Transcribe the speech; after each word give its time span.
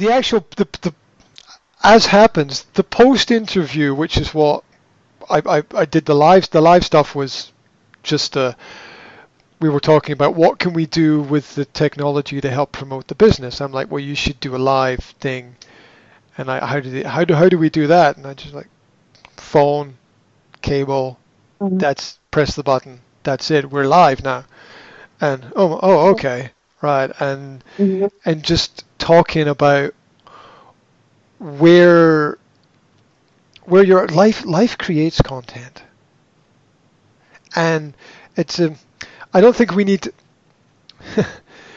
the 0.00 0.10
actual 0.12 0.44
the, 0.56 0.66
the 0.82 0.94
as 1.84 2.06
happens 2.06 2.64
the 2.74 2.84
post 2.84 3.30
interview, 3.30 3.94
which 3.94 4.16
is 4.16 4.34
what 4.34 4.64
I, 5.28 5.38
I 5.58 5.62
I 5.74 5.84
did 5.84 6.04
the 6.06 6.14
live 6.14 6.50
the 6.50 6.60
live 6.60 6.84
stuff 6.84 7.14
was 7.14 7.52
just 8.02 8.36
uh 8.36 8.54
we 9.60 9.68
were 9.68 9.80
talking 9.80 10.14
about 10.14 10.34
what 10.34 10.58
can 10.58 10.72
we 10.72 10.86
do 10.86 11.20
with 11.20 11.54
the 11.54 11.66
technology 11.66 12.40
to 12.40 12.50
help 12.50 12.72
promote 12.72 13.06
the 13.08 13.14
business. 13.14 13.60
I'm 13.60 13.72
like, 13.72 13.90
well, 13.90 14.00
you 14.00 14.14
should 14.14 14.40
do 14.40 14.56
a 14.56 14.62
live 14.76 15.00
thing, 15.20 15.56
and 16.38 16.50
I 16.50 16.66
how 16.66 16.80
do 16.80 16.90
they, 16.90 17.02
how 17.02 17.24
do 17.24 17.34
how 17.34 17.48
do 17.48 17.58
we 17.58 17.68
do 17.70 17.86
that? 17.88 18.16
And 18.16 18.26
I 18.26 18.34
just 18.34 18.54
like 18.54 18.68
phone, 19.36 19.96
cable, 20.62 21.18
Mhm. 21.60 21.78
that's 21.78 22.18
press 22.30 22.54
the 22.56 22.62
button. 22.62 23.00
That's 23.22 23.50
it. 23.50 23.70
We're 23.70 23.84
live 23.84 24.24
now. 24.24 24.44
And 25.20 25.52
oh 25.54 25.78
oh 25.82 26.08
okay 26.12 26.50
right 26.80 27.10
and 27.20 27.62
Mhm. 27.78 28.10
and 28.24 28.42
just 28.42 28.84
talking 29.10 29.48
about 29.48 29.92
where 31.40 32.38
where 33.64 33.82
your 33.82 34.06
life 34.06 34.44
life 34.44 34.78
creates 34.78 35.20
content. 35.20 35.82
And 37.56 37.94
it's 38.36 38.60
a 38.60 38.76
i 39.34 39.40
don't 39.40 39.56
think 39.56 39.74
we 39.74 39.84
need 39.84 40.02
to, 40.02 40.12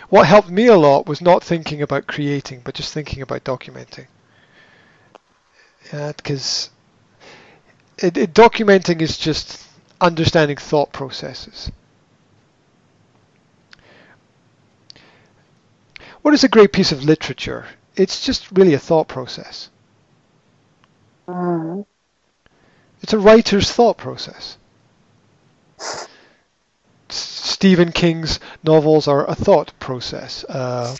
what 0.09 0.27
helped 0.27 0.49
me 0.49 0.67
a 0.67 0.77
lot 0.77 1.07
was 1.07 1.21
not 1.21 1.43
thinking 1.43 1.81
about 1.81 2.05
creating 2.05 2.61
but 2.63 2.75
just 2.75 2.93
thinking 2.93 3.23
about 3.23 3.43
documenting. 3.43 4.07
Because 5.91 6.69
it, 7.97 8.15
it, 8.17 8.33
documenting 8.33 9.01
is 9.01 9.17
just 9.17 9.67
understanding 9.99 10.57
thought 10.57 10.93
processes 10.93 11.71
what 16.23 16.33
is 16.33 16.43
a 16.43 16.49
great 16.49 16.73
piece 16.73 16.91
of 16.91 17.03
literature 17.03 17.65
it's 17.95 18.25
just 18.25 18.51
really 18.51 18.73
a 18.73 18.79
thought 18.79 19.07
process 19.07 19.69
Mhm. 21.27 21.85
It's 23.01 23.13
a 23.13 23.19
writer's 23.19 23.71
thought 23.71 23.97
process. 23.97 24.57
Stephen 27.09 27.91
King's 27.91 28.39
novels 28.63 29.07
are 29.07 29.29
a 29.29 29.35
thought 29.35 29.71
process. 29.79 30.43
Uh, 30.45 30.95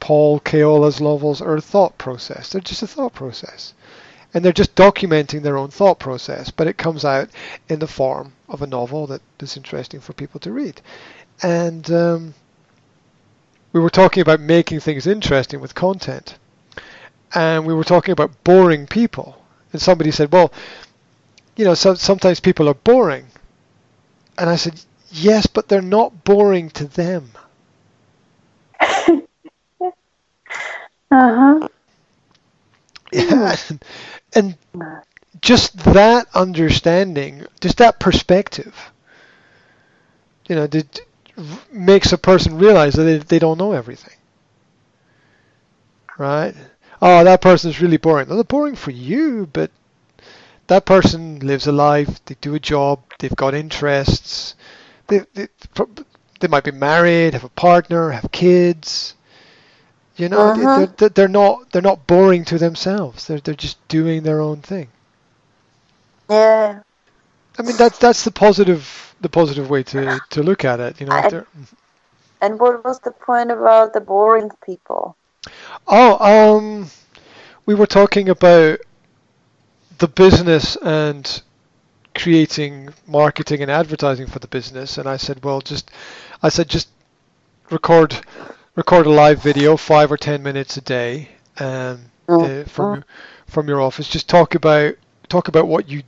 Paulo 0.00 0.40
Coelho's 0.40 1.00
novels 1.00 1.40
are 1.40 1.56
a 1.56 1.60
thought 1.60 1.96
process. 1.98 2.50
They're 2.50 2.60
just 2.60 2.82
a 2.82 2.86
thought 2.86 3.14
process. 3.14 3.74
And 4.34 4.44
they're 4.44 4.52
just 4.52 4.74
documenting 4.74 5.42
their 5.42 5.56
own 5.56 5.70
thought 5.70 5.98
process, 5.98 6.50
but 6.50 6.66
it 6.66 6.76
comes 6.76 7.04
out 7.04 7.30
in 7.68 7.78
the 7.78 7.86
form 7.86 8.34
of 8.48 8.60
a 8.60 8.66
novel 8.66 9.06
that 9.06 9.22
is 9.40 9.56
interesting 9.56 10.00
for 10.00 10.12
people 10.12 10.40
to 10.40 10.52
read. 10.52 10.80
And 11.42 11.90
um, 11.90 12.34
we 13.76 13.82
were 13.82 13.90
talking 13.90 14.22
about 14.22 14.40
making 14.40 14.80
things 14.80 15.06
interesting 15.06 15.60
with 15.60 15.74
content 15.74 16.38
and 17.34 17.66
we 17.66 17.74
were 17.74 17.84
talking 17.84 18.12
about 18.12 18.42
boring 18.42 18.86
people. 18.86 19.44
And 19.72 19.82
somebody 19.82 20.10
said, 20.10 20.32
well, 20.32 20.50
you 21.56 21.64
know, 21.66 21.74
so, 21.74 21.94
sometimes 21.94 22.40
people 22.40 22.68
are 22.68 22.74
boring. 22.74 23.26
And 24.38 24.48
I 24.48 24.56
said, 24.56 24.80
yes, 25.10 25.46
but 25.46 25.68
they're 25.68 25.82
not 25.82 26.24
boring 26.24 26.70
to 26.70 26.86
them. 26.86 27.32
Uh-huh. 31.10 31.68
Yeah. 33.12 33.56
and 34.34 34.56
just 35.40 35.76
that 35.78 36.28
understanding, 36.34 37.46
just 37.60 37.78
that 37.78 38.00
perspective, 38.00 38.74
you 40.48 40.56
know, 40.56 40.66
did, 40.66 41.00
makes 41.72 42.12
a 42.12 42.18
person 42.18 42.58
realize 42.58 42.94
that 42.94 43.04
they, 43.04 43.18
they 43.18 43.38
don't 43.38 43.58
know 43.58 43.72
everything. 43.72 44.14
Right? 46.18 46.54
oh, 47.02 47.24
that 47.24 47.40
person 47.42 47.70
is 47.70 47.80
really 47.80 47.96
boring. 47.98 48.26
Well, 48.28 48.36
they're 48.36 48.44
boring 48.44 48.74
for 48.76 48.90
you, 48.90 49.46
but 49.52 49.70
that 50.68 50.84
person 50.86 51.38
lives 51.40 51.66
a 51.66 51.72
life. 51.72 52.24
They 52.24 52.36
do 52.40 52.54
a 52.54 52.60
job. 52.60 53.02
They've 53.18 53.34
got 53.36 53.54
interests. 53.54 54.54
They, 55.08 55.20
they, 55.34 55.48
they 56.40 56.48
might 56.48 56.64
be 56.64 56.70
married, 56.72 57.34
have 57.34 57.44
a 57.44 57.48
partner, 57.50 58.10
have 58.10 58.30
kids. 58.32 59.14
You 60.16 60.28
know, 60.28 60.50
Uh-huh. 60.52 60.86
they're, 60.98 61.08
they're 61.10 61.28
not 61.28 61.70
they're 61.70 61.82
not 61.82 62.06
boring 62.06 62.44
to 62.46 62.58
themselves. 62.58 63.26
They're 63.26 63.40
they're 63.40 63.54
just 63.54 63.86
doing 63.88 64.22
their 64.22 64.40
own 64.40 64.62
thing. 64.62 64.88
Yeah. 66.28 66.82
I 67.58 67.62
mean, 67.62 67.76
that's 67.76 67.98
that's 67.98 68.24
the 68.24 68.30
positive 68.30 69.05
the 69.20 69.28
positive 69.28 69.70
way 69.70 69.82
to 69.84 70.20
to 70.30 70.42
look 70.42 70.64
at 70.64 70.80
it. 70.80 71.00
You 71.00 71.06
know, 71.06 71.14
I- 71.14 71.28
And 72.40 72.60
what 72.60 72.84
was 72.84 73.00
the 73.00 73.10
point 73.12 73.50
about 73.50 73.92
the 73.92 74.00
boring 74.00 74.50
people? 74.64 75.16
Oh, 75.86 76.18
um, 76.58 76.88
we 77.66 77.74
were 77.74 77.86
talking 77.86 78.28
about 78.28 78.80
the 79.98 80.08
business 80.08 80.76
and 80.76 81.42
creating 82.14 82.90
marketing 83.06 83.62
and 83.62 83.70
advertising 83.70 84.26
for 84.26 84.38
the 84.38 84.48
business, 84.48 84.98
and 84.98 85.08
I 85.08 85.16
said, 85.16 85.44
well, 85.44 85.60
just, 85.60 85.90
I 86.42 86.48
said, 86.48 86.68
just 86.68 86.88
record, 87.70 88.20
record 88.74 89.06
a 89.06 89.10
live 89.10 89.42
video, 89.42 89.76
five 89.76 90.10
or 90.12 90.16
ten 90.16 90.42
minutes 90.42 90.76
a 90.76 90.80
day, 90.80 91.30
um, 91.58 92.10
uh, 92.40 92.64
from 92.64 93.04
from 93.46 93.68
your 93.68 93.80
office. 93.80 94.08
Just 94.08 94.28
talk 94.28 94.54
about 94.54 94.94
talk 95.28 95.48
about 95.48 95.66
what 95.66 95.88
you 95.88 96.02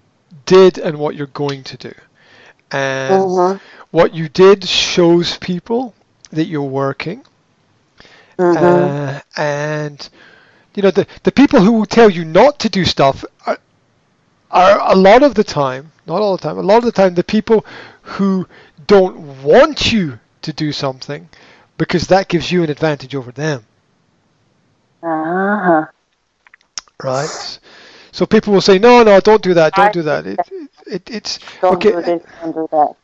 did 0.46 0.78
and 0.78 0.98
what 0.98 1.14
you're 1.14 1.26
going 1.28 1.62
to 1.64 1.76
do, 1.76 1.92
and 2.70 3.32
Mhm. 3.32 3.60
what 3.90 4.14
you 4.14 4.28
did 4.28 4.64
shows 4.68 5.36
people 5.38 5.94
that 6.30 6.46
you're 6.46 6.62
working 6.62 7.24
Mhm. 8.38 8.94
uh, 8.94 9.20
and 9.36 10.08
you 10.74 10.82
know 10.82 10.90
the 10.90 11.06
the 11.24 11.32
people 11.32 11.60
who 11.60 11.72
will 11.72 11.86
tell 11.86 12.10
you 12.10 12.24
not 12.24 12.58
to 12.60 12.68
do 12.68 12.84
stuff 12.84 13.24
are, 13.46 13.58
are 14.50 14.92
a 14.92 14.96
lot 14.96 15.22
of 15.22 15.34
the 15.34 15.44
time, 15.44 15.92
not 16.06 16.20
all 16.20 16.36
the 16.36 16.42
time, 16.42 16.58
a 16.58 16.62
lot 16.62 16.78
of 16.78 16.84
the 16.84 16.92
time 16.92 17.14
the 17.14 17.24
people 17.24 17.64
who 18.02 18.46
don't 18.86 19.42
want 19.42 19.92
you 19.92 20.18
to 20.42 20.52
do 20.52 20.72
something 20.72 21.28
because 21.78 22.06
that 22.08 22.28
gives 22.28 22.50
you 22.50 22.62
an 22.62 22.70
advantage 22.70 23.14
over 23.14 23.32
them, 23.32 23.64
Uh-huh. 25.02 25.86
right? 27.02 27.58
So 28.12 28.26
people 28.26 28.52
will 28.52 28.60
say, 28.60 28.78
no, 28.78 29.02
no, 29.02 29.20
don't 29.20 29.42
do 29.42 29.54
that, 29.54 29.74
don't 29.74 29.92
do 29.92 30.02
that. 30.02 30.26
It, 30.26 30.40
it, 30.86 31.10
it's 31.10 31.38
Don't 31.60 31.74
okay. 31.76 31.90
do 31.90 32.02
this, 32.02 32.22
don't 32.40 32.52
do 32.52 32.68
that. 32.70 32.94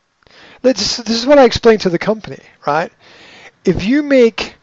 This, 0.61 0.97
this 0.97 1.17
is 1.17 1.25
what 1.25 1.37
I 1.37 1.45
explain 1.45 1.77
to 1.79 1.89
the 1.89 1.99
company, 1.99 2.39
right? 2.65 2.91
If 3.63 3.83
you 3.85 4.01
make 4.03 4.55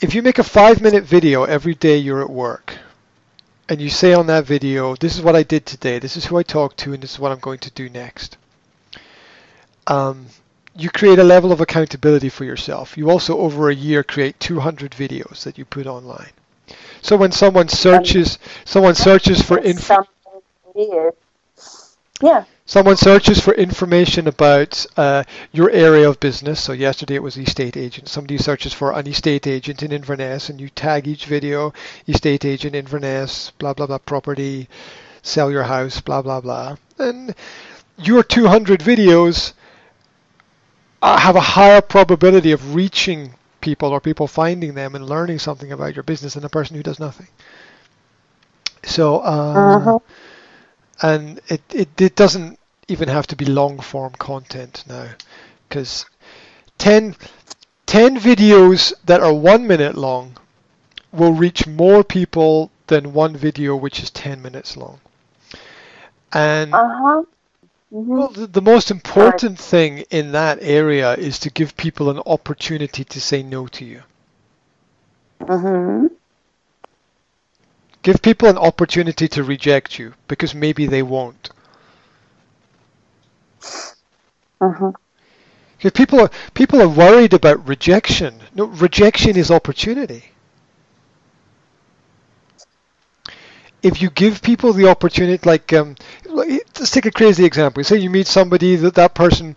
if 0.00 0.14
you 0.14 0.22
make 0.22 0.38
a 0.38 0.44
five 0.44 0.80
minute 0.80 1.04
video 1.04 1.44
every 1.44 1.74
day 1.74 1.96
you're 1.98 2.22
at 2.22 2.30
work, 2.30 2.78
and 3.68 3.80
you 3.80 3.88
say 3.88 4.12
on 4.14 4.26
that 4.26 4.44
video, 4.44 4.96
this 4.96 5.14
is 5.14 5.22
what 5.22 5.36
I 5.36 5.42
did 5.42 5.64
today, 5.64 5.98
this 5.98 6.16
is 6.16 6.26
who 6.26 6.36
I 6.36 6.42
talked 6.42 6.78
to, 6.78 6.92
and 6.92 7.02
this 7.02 7.12
is 7.12 7.18
what 7.20 7.32
I'm 7.32 7.38
going 7.38 7.60
to 7.60 7.70
do 7.70 7.88
next. 7.88 8.36
Um, 9.86 10.26
you 10.74 10.90
create 10.90 11.18
a 11.18 11.24
level 11.24 11.52
of 11.52 11.60
accountability 11.60 12.28
for 12.28 12.44
yourself. 12.44 12.96
You 12.96 13.10
also, 13.10 13.38
over 13.38 13.70
a 13.70 13.74
year, 13.74 14.02
create 14.02 14.40
200 14.40 14.92
videos 14.92 15.44
that 15.44 15.58
you 15.58 15.64
put 15.64 15.86
online. 15.86 16.32
So 17.02 17.16
when 17.16 17.32
someone 17.32 17.68
searches, 17.68 18.38
someone 18.64 18.94
searches 18.94 19.42
for 19.42 19.58
It's 19.58 19.68
info. 19.68 20.06
Yeah. 22.20 22.44
Someone 22.66 22.96
searches 22.96 23.40
for 23.40 23.52
information 23.54 24.28
about 24.28 24.86
uh, 24.96 25.24
your 25.50 25.70
area 25.70 26.08
of 26.08 26.20
business. 26.20 26.62
So 26.62 26.72
yesterday 26.72 27.16
it 27.16 27.22
was 27.22 27.36
estate 27.36 27.76
agent. 27.76 28.08
Somebody 28.08 28.38
searches 28.38 28.72
for 28.72 28.92
an 28.92 29.08
estate 29.08 29.46
agent 29.46 29.82
in 29.82 29.90
Inverness, 29.90 30.48
and 30.48 30.60
you 30.60 30.68
tag 30.68 31.08
each 31.08 31.26
video 31.26 31.72
estate 32.06 32.44
agent 32.44 32.76
Inverness, 32.76 33.50
blah 33.58 33.74
blah 33.74 33.86
blah, 33.86 33.98
property, 33.98 34.68
sell 35.22 35.50
your 35.50 35.64
house, 35.64 36.00
blah 36.00 36.22
blah 36.22 36.40
blah, 36.40 36.76
and 36.98 37.34
your 37.98 38.22
200 38.22 38.80
videos 38.80 39.52
uh, 41.02 41.18
have 41.18 41.36
a 41.36 41.40
higher 41.40 41.80
probability 41.80 42.52
of 42.52 42.74
reaching 42.74 43.34
people 43.60 43.90
or 43.90 44.00
people 44.00 44.26
finding 44.28 44.74
them 44.74 44.94
and 44.94 45.06
learning 45.08 45.38
something 45.38 45.72
about 45.72 45.94
your 45.94 46.02
business 46.04 46.34
than 46.34 46.44
a 46.44 46.48
person 46.50 46.76
who 46.76 46.82
does 46.82 46.98
nothing. 47.00 47.28
So. 48.84 49.18
Uh, 49.20 49.92
Uh-huh. 49.92 50.00
and 51.02 51.40
it, 51.48 51.62
it, 51.74 52.00
it 52.00 52.16
doesn't 52.16 52.58
even 52.88 53.08
have 53.08 53.26
to 53.26 53.36
be 53.36 53.44
long 53.44 53.78
form 53.80 54.12
content 54.14 54.84
now 54.86 55.08
because 55.68 56.06
10, 56.78 57.16
10 57.86 58.18
videos 58.18 58.92
that 59.04 59.20
are 59.20 59.32
one 59.34 59.66
minute 59.66 59.96
long 59.96 60.36
will 61.12 61.32
reach 61.32 61.66
more 61.66 62.02
people 62.04 62.70
than 62.86 63.12
one 63.12 63.36
video 63.36 63.76
which 63.76 64.00
is 64.02 64.10
10 64.10 64.40
minutes 64.42 64.76
long 64.76 65.00
and 66.32 66.80
Uh-huh. 66.80 67.24
Mm-hmm. 67.92 68.08
Well, 68.08 68.28
the, 68.28 68.46
the, 68.46 68.62
most 68.62 68.90
important 68.90 69.58
thing 69.58 70.04
in 70.10 70.32
that 70.32 70.58
area 70.60 71.14
is 71.14 71.40
to 71.40 71.50
give 71.50 71.76
people 71.76 72.08
an 72.08 72.20
opportunity 72.24 73.02
to 73.04 73.20
say 73.20 73.42
no 73.42 73.66
to 73.66 73.84
you. 73.84 74.02
Mm-hmm. 75.40 76.06
Give 78.02 78.22
people 78.22 78.48
an 78.48 78.58
opportunity 78.58 79.28
to 79.28 79.42
reject 79.42 79.98
you 79.98 80.14
because 80.28 80.54
maybe 80.54 80.86
they 80.86 81.02
won't. 81.02 81.50
Uh-huh. 84.60 84.68
Mm-hmm. 84.68 84.90
Because 85.76 85.92
people 85.92 86.20
are 86.20 86.30
people 86.52 86.82
are 86.82 86.88
worried 86.88 87.32
about 87.32 87.66
rejection. 87.66 88.40
No, 88.54 88.66
rejection 88.66 89.34
is 89.36 89.50
opportunity. 89.50 90.24
If 93.82 94.02
you 94.02 94.10
give 94.10 94.42
people 94.42 94.74
the 94.74 94.90
opportunity, 94.90 95.48
like 95.48 95.72
um, 95.72 95.96
let's 96.34 96.90
take 96.90 97.06
a 97.06 97.10
crazy 97.10 97.44
example. 97.44 97.82
Say 97.84 97.98
you 97.98 98.10
meet 98.10 98.26
somebody 98.26 98.76
that 98.76 98.94
that 98.94 99.14
person 99.14 99.56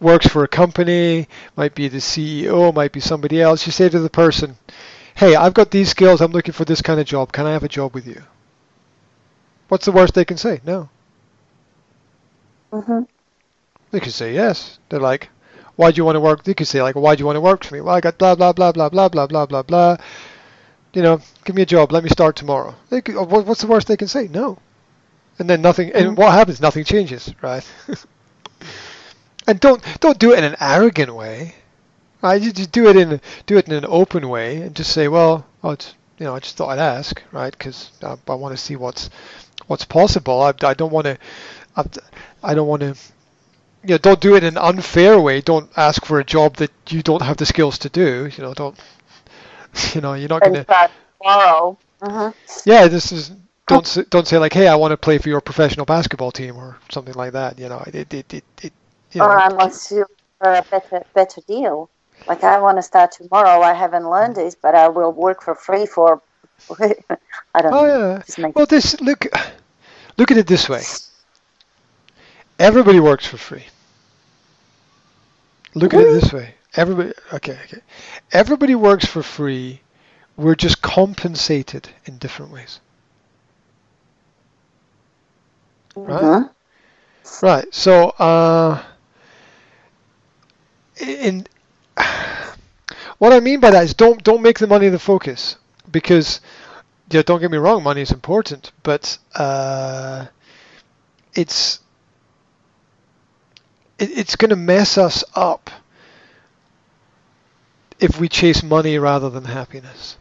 works 0.00 0.26
for 0.26 0.44
a 0.44 0.48
company, 0.48 1.28
might 1.56 1.74
be 1.74 1.88
the 1.88 2.00
CEO, 2.00 2.72
might 2.72 2.92
be 2.92 3.00
somebody 3.00 3.40
else. 3.40 3.66
You 3.66 3.72
say 3.72 3.88
to 3.88 3.98
the 4.00 4.10
person, 4.10 4.56
"Hey, 5.14 5.34
I've 5.36 5.54
got 5.54 5.70
these 5.70 5.90
skills. 5.90 6.20
I'm 6.20 6.32
looking 6.32 6.54
for 6.54 6.64
this 6.64 6.82
kind 6.82 7.00
of 7.00 7.06
job. 7.06 7.32
Can 7.32 7.46
I 7.46 7.52
have 7.52 7.64
a 7.64 7.68
job 7.68 7.94
with 7.94 8.06
you?" 8.06 8.22
What's 9.68 9.86
the 9.86 9.92
worst 9.92 10.14
they 10.14 10.24
can 10.24 10.36
say? 10.36 10.60
No. 10.64 10.88
Mhm. 12.72 13.06
They 13.90 14.00
could 14.00 14.12
say 14.12 14.34
yes. 14.34 14.78
They're 14.88 15.00
like, 15.00 15.30
why 15.76 15.90
do 15.90 15.96
you 15.98 16.04
want 16.04 16.16
to 16.16 16.20
work? 16.20 16.44
They 16.44 16.54
could 16.54 16.68
say 16.68 16.82
like, 16.82 16.94
why 16.96 17.14
do 17.14 17.20
you 17.20 17.26
want 17.26 17.36
to 17.36 17.40
work 17.40 17.64
for 17.64 17.74
me? 17.74 17.80
Well, 17.80 17.94
I 17.94 18.00
got 18.00 18.18
blah 18.18 18.34
blah 18.34 18.52
blah 18.52 18.72
blah 18.72 18.88
blah 18.90 19.08
blah 19.08 19.26
blah 19.26 19.46
blah 19.46 19.62
blah. 19.62 19.96
You 20.94 21.02
know, 21.02 21.20
give 21.44 21.56
me 21.56 21.62
a 21.62 21.66
job. 21.66 21.92
Let 21.92 22.04
me 22.04 22.10
start 22.10 22.36
tomorrow. 22.36 22.74
They 22.90 23.00
could, 23.02 23.16
oh, 23.16 23.24
what's 23.24 23.60
the 23.62 23.66
worst 23.66 23.88
they 23.88 23.96
can 23.96 24.08
say? 24.08 24.28
No. 24.28 24.58
And 25.42 25.50
then 25.50 25.60
nothing. 25.60 25.90
And 25.92 26.16
Mhm. 26.16 26.16
what 26.16 26.30
happens? 26.30 26.60
Nothing 26.60 26.84
changes, 26.84 27.34
right? 27.42 27.64
and 29.48 29.58
don't 29.58 29.82
don't 30.00 30.18
do 30.20 30.32
it 30.32 30.38
in 30.38 30.44
an 30.44 30.54
arrogant 30.60 31.12
way. 31.12 31.56
Right? 32.22 32.40
You 32.40 32.52
just 32.52 32.70
do 32.70 32.88
it 32.88 32.96
in 32.96 33.20
do 33.46 33.58
it 33.58 33.66
in 33.66 33.74
an 33.74 33.84
open 33.88 34.28
way 34.28 34.62
and 34.62 34.76
just 34.76 34.92
say, 34.92 35.08
well, 35.08 35.44
oh, 35.64 35.70
it's, 35.70 35.94
you 36.18 36.26
know, 36.26 36.36
I 36.36 36.38
just 36.38 36.56
thought 36.56 36.68
I'd 36.68 36.78
ask, 36.78 37.20
right? 37.32 37.50
Because 37.50 37.90
I, 38.04 38.16
I 38.28 38.34
want 38.34 38.56
to 38.56 38.62
see 38.62 38.76
what's 38.76 39.10
what's 39.66 39.84
possible. 39.84 40.40
I, 40.42 40.52
I 40.62 40.74
don't 40.74 40.92
want 40.92 41.06
to. 41.06 41.18
I, 41.76 41.84
I 42.44 42.54
don't 42.54 42.68
want 42.68 42.82
to 42.82 42.94
you 43.84 43.90
know, 43.94 43.98
don't 43.98 44.20
do 44.20 44.36
it 44.36 44.44
in 44.44 44.56
an 44.56 44.58
unfair 44.62 45.18
way. 45.20 45.40
Don't 45.40 45.68
ask 45.76 46.04
for 46.04 46.20
a 46.20 46.24
job 46.24 46.54
that 46.58 46.70
you 46.88 47.02
don't 47.02 47.22
have 47.22 47.36
the 47.38 47.46
skills 47.46 47.78
to 47.78 47.88
do. 47.88 48.30
You 48.36 48.44
know, 48.44 48.54
don't. 48.54 48.78
You 49.94 50.02
know, 50.02 50.12
you're 50.14 50.28
not 50.28 50.42
gonna. 50.44 50.64
start 50.64 50.90
tomorrow. 51.20 51.78
Mhm. 52.02 52.34
Yeah, 52.66 52.88
this 52.88 53.10
is. 53.10 53.32
Don't 53.66 53.86
say, 53.86 54.04
don't 54.10 54.28
say 54.28 54.38
like, 54.38 54.52
hey, 54.52 54.68
I 54.68 54.76
want 54.76 54.92
to 54.92 54.96
play 54.98 55.18
for 55.18 55.28
your 55.28 55.40
professional 55.40 55.86
basketball 55.86 56.32
team 56.32 56.56
or 56.56 56.78
something 56.90 57.14
like 57.14 57.32
that. 57.32 57.58
You 57.58 57.68
know, 57.68 57.82
it 57.86 58.12
it 58.14 58.34
it, 58.34 58.44
it 58.62 58.72
you 59.12 59.22
know, 59.22 59.30
Or 59.30 59.38
I 59.38 59.48
must 59.50 59.84
sue 59.88 60.06
for 60.38 60.52
a 60.54 60.64
better 60.70 61.04
better 61.14 61.40
deal. 61.48 61.90
Like 62.26 62.44
I 62.44 62.60
want 62.60 62.78
to 62.78 62.82
start 62.82 63.12
tomorrow. 63.12 63.62
I 63.62 63.74
haven't 63.74 64.08
learned 64.10 64.36
this, 64.36 64.56
but 64.56 64.74
I 64.74 64.88
will 64.88 65.12
work 65.12 65.42
for 65.42 65.54
free 65.54 65.86
for. 65.86 66.22
I 66.80 67.62
don't 67.62 67.76
Oh 67.76 67.84
know. 67.84 67.86
yeah. 67.86 68.22
Well, 68.54 68.66
this 68.66 69.00
look 69.00 69.26
look 70.18 70.30
at 70.30 70.38
it 70.38 70.46
this 70.46 70.68
way. 70.68 70.88
Everybody 72.58 73.00
works 73.00 73.26
for 73.26 73.38
free. 73.38 73.66
Look 75.74 75.94
at 75.94 76.00
it 76.00 76.08
this 76.10 76.32
way. 76.32 76.54
Everybody 76.76 77.12
okay, 77.34 77.58
okay. 77.64 77.80
Everybody 78.32 78.74
works 78.74 79.06
for 79.06 79.22
free. 79.22 79.82
We're 80.36 80.54
just 80.56 80.82
compensated 80.82 81.90
in 82.06 82.18
different 82.18 82.52
ways. 82.52 82.80
Right? 85.96 86.42
Mhm. 86.44 86.50
Right. 87.40 87.74
So 87.74 88.10
uh 88.18 88.82
in 91.00 91.46
what 93.18 93.32
I 93.32 93.40
mean 93.40 93.60
by 93.60 93.70
that 93.70 93.84
is 93.84 93.94
don't 93.94 94.22
don't 94.22 94.42
make 94.42 94.58
the 94.58 94.66
money 94.66 94.88
the 94.88 94.98
focus 94.98 95.56
because 95.90 96.40
yeah, 97.10 97.22
don't 97.22 97.40
get 97.40 97.50
me 97.50 97.58
wrong, 97.58 97.82
money 97.82 98.00
is 98.02 98.10
important, 98.12 98.72
but 98.82 99.18
uh, 99.34 100.26
it's 101.34 101.80
it, 103.98 104.10
it's 104.18 104.36
going 104.36 104.50
to 104.50 104.56
mess 104.56 104.98
us 104.98 105.24
up 105.34 105.70
if 107.98 108.20
we 108.20 108.28
chase 108.28 108.62
money 108.62 108.98
rather 108.98 109.30
than 109.30 109.44
happiness. 109.44 110.18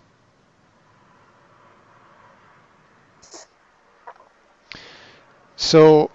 So, 5.61 6.09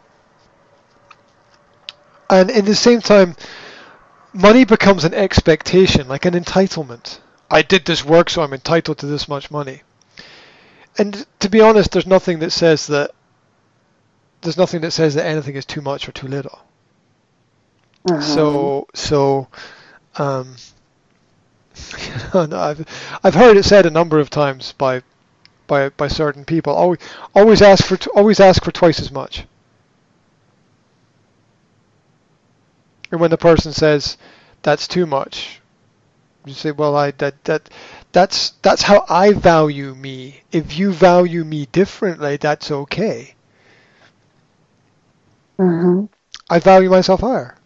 and 2.29 2.51
in 2.51 2.65
the 2.65 2.75
same 2.75 3.01
time, 3.01 3.37
money 4.33 4.65
becomes 4.65 5.05
an 5.05 5.15
expectation, 5.15 6.09
like 6.09 6.25
an 6.25 6.35
entitlement. 6.35 7.21
I 7.49 7.63
did 7.63 7.85
this 7.85 8.05
work, 8.05 8.29
so 8.29 8.43
I'm 8.43 8.53
entitled 8.53 8.99
to 8.99 9.07
this 9.07 9.29
much 9.29 9.49
money. 9.53 9.83
And 10.99 11.25
to 11.39 11.49
be 11.49 11.61
honest, 11.61 11.93
there's 11.93 12.09
nothing 12.09 12.41
that 12.41 12.51
says 12.51 12.89
that 12.89 13.13
there's 14.41 14.57
nothing 14.57 14.81
that 14.81 14.91
says 14.91 15.15
that 15.15 15.25
anything 15.25 15.55
is 15.55 15.65
too 15.65 15.81
much 15.81 16.09
or 16.09 16.13
too 16.13 16.27
little. 16.27 16.61
Mhm. 18.09 18.23
So 18.23 18.89
so 18.95 19.47
um, 20.17 20.57
I've 22.35 22.85
I've 23.23 23.35
heard 23.35 23.57
it 23.57 23.65
said 23.65 23.87
a 23.87 23.91
number 23.91 24.19
of 24.19 24.29
times 24.29 24.73
by 24.73 25.03
by 25.67 25.91
by 25.91 26.09
certain 26.09 26.45
people. 26.45 26.75
Always 26.75 26.99
always 27.35 27.63
ask 27.63 27.85
for 27.85 27.99
always 28.15 28.41
ask 28.41 28.65
for 28.65 28.73
twice 28.73 29.01
as 29.01 29.11
much. 29.13 29.45
And 33.11 33.21
when 33.21 33.31
the 33.31 33.39
person 33.39 33.73
says 33.73 34.17
that's 34.63 34.87
too 34.87 35.07
much, 35.07 35.61
you 36.45 36.55
say, 36.55 36.71
well, 36.73 36.97
I 36.97 37.11
that 37.13 37.45
that 37.45 37.71
that's 38.13 38.51
that's 38.63 38.83
how 38.83 39.05
I 39.09 39.33
value 39.33 39.95
me. 39.95 40.43
If 40.53 40.79
you 40.79 40.93
value 40.93 41.45
me 41.45 41.67
differently, 41.67 42.37
that's 42.37 42.71
okay. 42.71 43.35
Mhm. 45.59 46.09
I 46.51 46.59
value 46.59 46.91
myself 46.91 47.21
higher. 47.21 47.57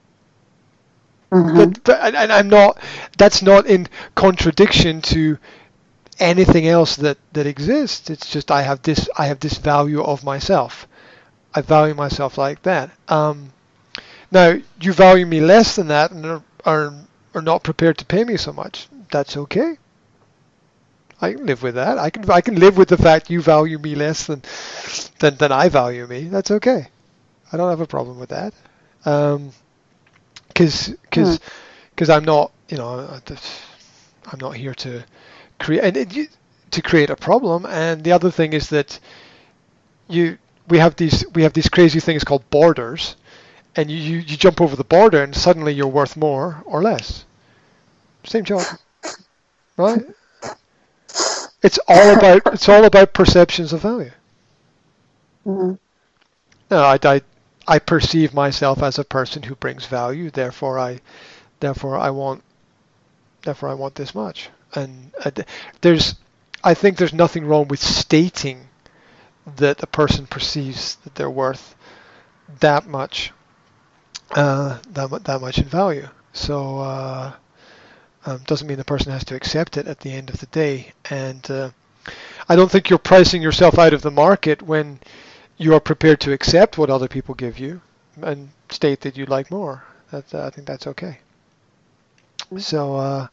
Mhm. 1.32 1.54
But, 1.56 1.84
but 1.84 2.00
and, 2.00 2.16
and 2.16 2.32
I'm 2.32 2.48
not. 2.48 2.78
That's 3.18 3.42
not 3.42 3.66
in 3.66 3.88
contradiction 4.14 5.00
to 5.02 5.38
anything 6.20 6.68
else 6.68 6.96
that 6.96 7.18
that 7.32 7.46
exists. 7.46 8.10
It's 8.10 8.30
just 8.30 8.50
I 8.50 8.62
have 8.62 8.82
this. 8.82 9.08
I 9.16 9.26
have 9.26 9.40
this 9.40 9.58
value 9.58 10.02
of 10.02 10.22
myself. 10.22 10.86
I 11.54 11.62
value 11.62 11.94
myself 11.94 12.38
like 12.38 12.62
that. 12.62 12.90
Um, 13.08 13.52
now 14.30 14.56
you 14.80 14.92
value 14.92 15.26
me 15.26 15.40
less 15.40 15.76
than 15.76 15.88
that 15.88 16.12
and 16.12 16.24
are, 16.24 16.42
are 16.64 16.94
are 17.34 17.42
not 17.42 17.62
prepared 17.62 17.98
to 17.98 18.04
pay 18.04 18.24
me 18.24 18.36
so 18.36 18.52
much. 18.52 18.88
That's 19.10 19.36
okay. 19.36 19.78
I 21.20 21.32
can 21.32 21.46
live 21.46 21.62
with 21.62 21.74
that. 21.74 21.98
I 21.98 22.10
can 22.10 22.30
I 22.30 22.40
can 22.40 22.54
live 22.56 22.76
with 22.76 22.88
the 22.88 22.96
fact 22.96 23.30
you 23.30 23.42
value 23.42 23.78
me 23.78 23.94
less 23.94 24.26
than 24.26 24.42
than 25.18 25.36
than 25.36 25.52
I 25.52 25.68
value 25.68 26.06
me. 26.06 26.24
That's 26.24 26.50
okay. 26.50 26.88
I 27.52 27.56
don't 27.56 27.70
have 27.70 27.80
a 27.80 27.86
problem 27.86 28.18
with 28.18 28.30
that. 28.30 28.54
Um, 29.04 29.52
because 30.48 30.88
because 31.02 31.40
because 31.90 32.10
I'm 32.10 32.24
not 32.24 32.52
you 32.68 32.76
know 32.76 33.20
I'm 34.30 34.38
not 34.38 34.56
here 34.56 34.74
to 34.74 35.04
create 35.60 35.84
and 35.84 35.96
it, 35.96 36.14
you, 36.14 36.28
to 36.72 36.82
create 36.82 37.10
a 37.10 37.16
problem. 37.16 37.66
And 37.66 38.04
the 38.04 38.12
other 38.12 38.30
thing 38.32 38.54
is 38.54 38.70
that 38.70 38.98
you 40.08 40.38
we 40.68 40.78
have 40.78 40.96
these 40.96 41.24
we 41.34 41.42
have 41.42 41.52
these 41.52 41.68
crazy 41.68 42.00
things 42.00 42.24
called 42.24 42.48
borders, 42.50 43.16
and 43.76 43.90
you, 43.90 43.98
you 43.98 44.18
you 44.18 44.36
jump 44.36 44.60
over 44.60 44.76
the 44.76 44.84
border 44.84 45.22
and 45.22 45.34
suddenly 45.36 45.72
you're 45.74 45.88
worth 45.88 46.16
more 46.16 46.62
or 46.66 46.82
less. 46.82 47.24
Same 48.24 48.44
job, 48.44 48.64
right? 49.76 50.04
It's 51.62 51.78
all 51.88 52.10
about 52.16 52.42
it's 52.52 52.68
all 52.68 52.84
about 52.84 53.14
perceptions 53.14 53.72
of 53.72 53.80
value. 53.80 54.10
Mhm. 55.46 55.78
No, 56.70 56.82
I, 56.84 56.98
I, 57.04 57.22
I 57.68 57.78
perceive 57.78 58.34
myself 58.34 58.82
as 58.82 58.98
a 58.98 59.04
person 59.04 59.44
who 59.44 59.54
brings 59.54 59.86
value. 59.86 60.30
Therefore, 60.30 60.78
I, 60.78 61.00
therefore 61.60 61.98
I 61.98 62.10
want, 62.10 62.42
therefore 63.42 63.68
I 63.70 63.74
want 63.74 63.96
this 63.96 64.14
much. 64.14 64.50
And 64.74 65.12
uh, 65.24 65.30
there's, 65.80 66.14
I 66.62 66.74
think 66.74 66.96
there's 66.96 67.14
nothing 67.14 67.46
wrong 67.46 67.68
with 67.68 67.80
stating 67.80 68.68
that 69.56 69.82
a 69.82 69.86
person 69.86 70.26
perceives 70.26 70.96
that 70.96 71.14
they're 71.14 71.30
worth 71.30 71.74
that 72.60 72.86
much, 72.86 73.32
uh, 74.32 74.78
that 74.92 75.24
that 75.24 75.40
much 75.40 75.58
in 75.58 75.64
value. 75.64 76.08
So 76.32 76.78
uh, 76.78 77.32
um, 78.26 78.40
doesn't 78.46 78.66
mean 78.66 78.76
the 78.76 78.84
person 78.84 79.12
has 79.12 79.24
to 79.26 79.34
accept 79.34 79.76
it 79.76 79.86
at 79.86 80.00
the 80.00 80.12
end 80.12 80.30
of 80.30 80.38
the 80.38 80.46
day. 80.46 80.92
And 81.08 81.48
uh, 81.50 81.70
I 82.48 82.56
don't 82.56 82.70
think 82.70 82.90
you're 82.90 82.98
pricing 82.98 83.42
yourself 83.42 83.78
out 83.78 83.94
of 83.94 84.02
the 84.02 84.10
market 84.10 84.62
when 84.62 85.00
you 85.56 85.74
are 85.74 85.80
prepared 85.80 86.20
to 86.20 86.32
accept 86.32 86.78
what 86.78 86.90
other 86.90 87.08
people 87.08 87.34
give 87.34 87.58
you 87.58 87.80
and 88.22 88.50
state 88.70 89.00
that 89.00 89.16
you'd 89.16 89.28
like 89.28 89.50
more. 89.50 89.84
That 90.10 90.34
uh, 90.34 90.46
I 90.46 90.50
think 90.50 90.66
that's 90.66 90.86
okay. 90.86 91.18
So 92.58 92.96
uh, 92.96 93.26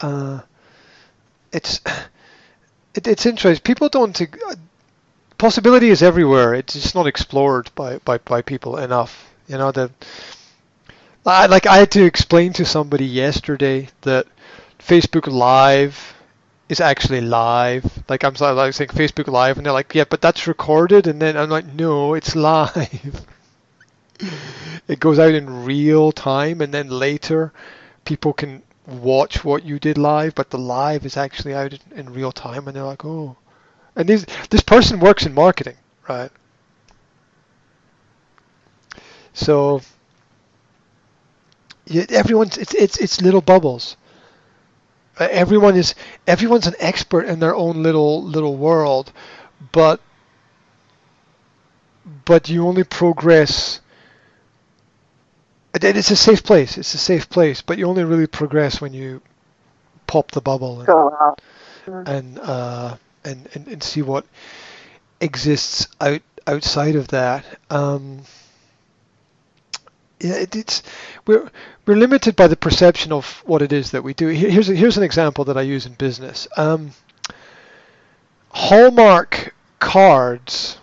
uh, 0.00 0.40
it's 1.52 1.80
it, 2.94 3.06
it's 3.06 3.26
interesting. 3.26 3.62
People 3.62 3.88
don't. 3.88 4.20
Possibility 5.38 5.90
is 5.90 6.02
everywhere. 6.02 6.54
It's 6.54 6.72
just 6.74 6.94
not 6.94 7.06
explored 7.06 7.70
by, 7.76 7.98
by, 7.98 8.18
by 8.18 8.42
people 8.42 8.76
enough. 8.76 9.32
You 9.46 9.58
know 9.58 9.70
the. 9.70 9.90
I, 11.24 11.46
like 11.46 11.66
I 11.66 11.76
had 11.76 11.90
to 11.92 12.04
explain 12.04 12.52
to 12.54 12.64
somebody 12.64 13.04
yesterday 13.04 13.88
that 14.00 14.26
Facebook 14.78 15.26
Live 15.26 16.14
is 16.68 16.80
actually 16.80 17.20
live. 17.20 17.84
Like 18.08 18.24
I'm 18.24 18.34
sorry, 18.34 18.54
like 18.54 18.74
saying 18.74 18.90
Facebook 18.90 19.28
Live, 19.28 19.58
and 19.58 19.66
they're 19.66 19.72
like, 19.72 19.94
yeah, 19.94 20.04
but 20.08 20.20
that's 20.20 20.46
recorded. 20.46 21.06
And 21.06 21.20
then 21.20 21.36
I'm 21.36 21.50
like, 21.50 21.66
no, 21.66 22.14
it's 22.14 22.34
live. 22.34 23.26
it 24.88 24.98
goes 24.98 25.18
out 25.18 25.34
in 25.34 25.64
real 25.64 26.10
time, 26.12 26.60
and 26.60 26.74
then 26.74 26.88
later, 26.88 27.52
people 28.04 28.32
can 28.32 28.62
watch 28.88 29.44
what 29.44 29.64
you 29.64 29.78
did 29.78 29.98
live. 29.98 30.34
But 30.34 30.50
the 30.50 30.58
live 30.58 31.04
is 31.04 31.16
actually 31.16 31.54
out 31.54 31.78
in, 31.94 32.12
real 32.12 32.32
time, 32.32 32.66
and 32.66 32.76
they're 32.76 32.84
like, 32.84 33.04
oh. 33.04 33.36
And 33.94 34.08
this 34.08 34.24
this 34.50 34.62
person 34.62 35.00
works 35.00 35.26
in 35.26 35.34
marketing, 35.34 35.76
right? 36.08 36.30
So 39.32 39.82
yeah, 41.86 42.06
everyone's 42.10 42.56
it's 42.58 42.74
it's 42.74 42.98
it's 42.98 43.20
little 43.20 43.40
bubbles. 43.40 43.96
Uh, 45.18 45.26
everyone 45.30 45.74
is 45.74 45.94
everyone's 46.26 46.66
an 46.66 46.74
expert 46.78 47.26
in 47.26 47.40
their 47.40 47.54
own 47.54 47.82
little 47.82 48.22
little 48.22 48.56
world, 48.56 49.12
but 49.72 50.00
but 52.24 52.48
you 52.48 52.66
only 52.66 52.84
progress. 52.84 53.80
It- 55.74 55.84
It's 55.96 56.10
a 56.10 56.16
safe 56.16 56.42
place. 56.42 56.78
It's 56.78 56.94
a 56.94 56.98
safe 56.98 57.28
place, 57.28 57.62
but 57.62 57.78
you 57.78 57.86
only 57.88 58.04
really 58.04 58.26
progress 58.26 58.80
when 58.80 58.92
you 58.94 59.20
pop 60.06 60.30
the 60.30 60.40
bubble 60.40 60.78
and 60.78 60.86
Go 60.86 61.14
out. 61.20 61.40
and 61.86 62.38
uh, 62.40 62.96
and, 63.24 63.48
and 63.54 63.68
and 63.68 63.82
see 63.82 64.02
what 64.02 64.24
exists 65.20 65.86
out 66.00 66.22
outside 66.46 66.96
of 66.96 67.08
that. 67.08 67.44
Um, 67.70 68.22
yeah, 70.20 70.34
it, 70.34 70.56
it's 70.56 70.82
we're 71.26 71.50
we're 71.86 71.96
limited 71.96 72.34
by 72.36 72.46
the 72.48 72.56
perception 72.56 73.12
of 73.12 73.42
what 73.46 73.62
it 73.62 73.72
is 73.72 73.90
that 73.92 74.02
we 74.02 74.14
do. 74.14 74.28
Here- 74.28 74.50
Here's 74.50 74.68
a, 74.68 74.74
here's 74.74 74.96
an 74.96 75.02
example 75.04 75.44
that 75.46 75.56
I 75.56 75.62
use 75.62 75.86
in 75.86 75.92
business. 75.94 76.48
Um, 76.56 76.92
Hallmark 78.50 79.54
cards 79.78 80.78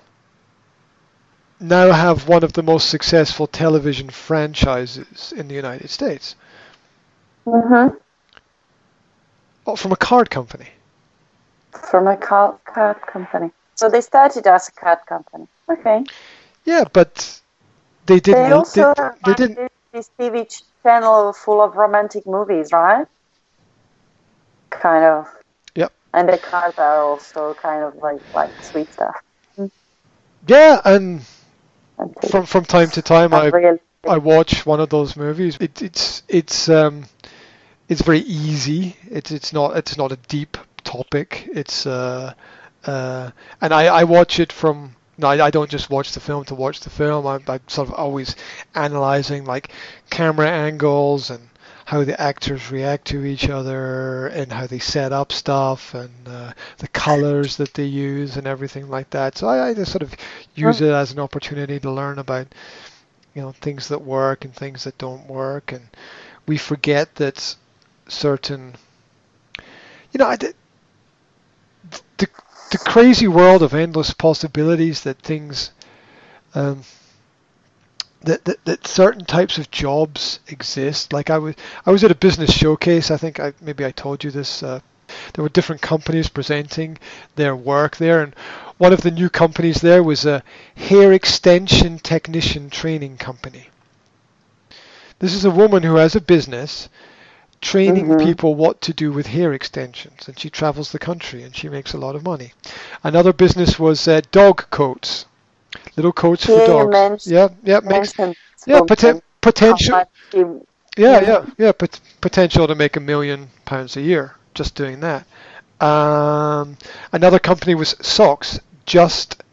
now 1.59 1.91
have 1.91 2.27
one 2.27 2.43
of 2.43 2.53
the 2.53 2.63
most 2.63 2.89
successful 2.89 3.47
television 3.47 4.09
franchises 4.09 5.33
in 5.35 5.47
the 5.47 5.55
United 5.55 5.89
States. 5.89 6.35
Mm-hmm. 7.45 7.95
Oh, 9.67 9.75
from 9.75 9.91
a 9.91 9.95
card 9.95 10.29
company. 10.29 10.67
From 11.89 12.07
a 12.07 12.17
card, 12.17 12.57
card 12.65 13.01
company. 13.01 13.51
So 13.75 13.89
they 13.89 14.01
started 14.01 14.45
as 14.47 14.67
a 14.69 14.71
card 14.71 14.99
company. 15.07 15.47
Okay. 15.69 16.03
Yeah, 16.65 16.85
but 16.91 17.41
they 18.05 18.19
didn't. 18.19 18.43
They 18.43 18.49
they- 18.49 18.55
also 18.55 18.93
they, 18.95 19.03
have 19.03 19.35
didn't. 19.35 19.71
this- 19.91 20.09
TV 20.19 20.61
channel 20.83 21.31
full 21.31 21.61
of 21.61 21.75
romantic 21.75 22.25
movies, 22.27 22.71
right? 22.73 23.07
Kind 24.69 25.05
of. 25.05 25.27
Yep. 25.75 25.93
And 26.13 26.27
the 26.27 26.37
cards 26.37 26.77
are 26.77 26.99
also 27.01 27.53
kind 27.53 27.81
of 27.83 27.95
like 27.95 28.19
like 28.33 28.51
sweet 28.61 28.91
stuff. 28.91 29.15
Yeah, 30.47 30.81
and. 30.83 31.21
From 32.29 32.45
from 32.45 32.65
time 32.65 32.89
to 32.91 33.01
time, 33.01 33.33
I 33.33 33.51
I 34.07 34.17
watch 34.17 34.65
one 34.65 34.79
of 34.79 34.89
those 34.89 35.15
movies. 35.15 35.57
It, 35.59 35.81
it's 35.81 36.23
it's 36.27 36.69
um 36.69 37.05
it's 37.89 38.01
very 38.01 38.19
easy. 38.19 38.95
It's 39.09 39.31
it's 39.31 39.53
not 39.53 39.77
it's 39.77 39.97
not 39.97 40.11
a 40.11 40.17
deep 40.27 40.57
topic. 40.83 41.49
It's 41.51 41.85
uh 41.85 42.33
uh 42.85 43.31
and 43.61 43.73
I 43.73 43.87
I 43.87 44.03
watch 44.03 44.39
it 44.39 44.51
from. 44.51 44.95
No, 45.17 45.27
I, 45.27 45.45
I 45.45 45.49
don't 45.49 45.69
just 45.69 45.89
watch 45.89 46.11
the 46.11 46.19
film 46.19 46.43
to 46.45 46.55
watch 46.55 46.81
the 46.81 46.89
film. 46.89 47.25
I'm, 47.25 47.41
I'm 47.47 47.61
sort 47.67 47.87
of 47.87 47.93
always 47.93 48.35
analyzing 48.73 49.45
like 49.45 49.71
camera 50.09 50.49
angles 50.49 51.29
and 51.29 51.47
how 51.85 52.03
the 52.03 52.19
actors 52.19 52.71
react 52.71 53.05
to 53.05 53.23
each 53.25 53.47
other 53.47 54.27
and 54.27 54.51
how 54.51 54.65
they 54.65 54.79
set 54.79 55.13
up 55.13 55.31
stuff 55.31 55.93
and 55.93 56.27
uh, 56.27 56.51
the 56.79 56.87
colors 56.87 57.57
that 57.57 57.73
they 57.75 57.85
use 57.85 58.37
and 58.37 58.47
everything 58.47 58.89
like 58.89 59.09
that. 59.11 59.37
So 59.37 59.47
I, 59.47 59.69
I 59.69 59.73
just 59.75 59.91
sort 59.91 60.01
of 60.01 60.15
use 60.55 60.81
it 60.81 60.91
as 60.91 61.11
an 61.11 61.19
opportunity 61.19 61.79
to 61.79 61.91
learn 61.91 62.17
about 62.17 62.47
you 63.35 63.41
know 63.41 63.51
things 63.51 63.89
that 63.89 64.01
work 64.01 64.45
and 64.45 64.53
things 64.53 64.85
that 64.85 64.97
don't 64.97 65.27
work 65.27 65.71
and 65.71 65.85
we 66.47 66.57
forget 66.57 67.15
that 67.15 67.55
certain 68.07 68.73
you 70.11 70.17
know 70.17 70.27
I, 70.27 70.37
the, 70.37 70.53
the 72.17 72.27
the 72.71 72.77
crazy 72.77 73.27
world 73.27 73.61
of 73.61 73.73
endless 73.73 74.13
possibilities 74.13 75.03
that 75.03 75.19
things 75.19 75.71
um, 76.55 76.81
that, 78.25 78.45
that 78.45 78.65
that 78.65 78.87
certain 78.87 79.25
types 79.25 79.57
of 79.57 79.71
jobs 79.71 80.39
exist 80.47 81.13
like 81.13 81.29
I 81.29 81.37
was 81.37 81.55
I 81.85 81.91
was 81.91 82.03
at 82.03 82.11
a 82.11 82.15
business 82.15 82.51
showcase 82.51 83.11
I 83.11 83.17
think 83.17 83.39
I 83.39 83.53
maybe 83.61 83.85
I 83.85 83.91
told 83.91 84.23
you 84.23 84.31
this 84.31 84.63
uh, 84.63 84.79
there 85.33 85.43
were 85.43 85.49
different 85.49 85.81
companies 85.81 86.29
presenting 86.29 86.97
their 87.35 87.55
work 87.55 87.97
there 87.97 88.21
and 88.21 88.35
one 88.77 88.91
of 88.93 89.01
the 89.01 89.11
new 89.11 89.29
companies 89.29 89.81
there 89.81 90.03
was 90.03 90.25
a 90.25 90.43
hair 90.75 91.13
extension 91.13 91.99
technician 91.99 92.69
training 92.69 93.17
company. 93.17 93.69
This 95.19 95.33
is 95.33 95.45
a 95.45 95.51
woman 95.51 95.83
who 95.83 95.95
has 95.95 96.15
a 96.15 96.21
business 96.21 96.89
training 97.61 98.07
Mhm. 98.07 98.19
people 98.19 98.53
what 98.53 98.81
to 98.81 98.93
do 98.93 99.11
with 99.11 99.27
hair 99.27 99.53
extensions, 99.53 100.27
and 100.27 100.37
she 100.37 100.49
travels 100.49 100.91
the 100.91 100.99
country 100.99 101.41
and 101.43 101.55
she 101.55 101.69
makes 101.69 101.93
a 101.93 101.97
lot 101.97 102.15
of 102.15 102.23
money. 102.23 102.51
Another 103.03 103.31
business 103.33 103.79
was 103.79 104.07
uh, 104.07 104.21
dog 104.31 104.69
coats, 104.71 105.25
little 105.95 106.11
coats 106.13 106.45
for 106.45 106.65
dogs. 106.65 107.27
Yeah, 107.27 107.49
yeah, 107.63 107.79
makes 107.83 108.13
yeah 108.17 108.79
poten- 108.81 109.21
potential. 109.41 110.03
you- 110.33 110.65
Yeah, 110.97 111.19
Yeah. 111.19 111.27
yeah, 111.27 111.45
yeah. 111.57 111.71
Pot- 111.73 111.99
potential 112.21 112.67
to 112.67 112.75
make 112.75 112.95
a 112.95 112.99
million 113.01 113.49
pounds 113.65 113.97
a 113.97 114.01
year 114.01 114.35
just 114.53 114.75
doing 114.75 115.01
that. 115.01 115.25
Um, 115.85 116.77
another 117.11 117.39
company 117.39 117.75
was 117.75 117.95
socks, 118.01 118.59
just 118.85 119.43